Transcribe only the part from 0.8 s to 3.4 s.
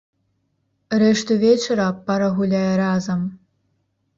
Рэшту вечара пара гуляе разам.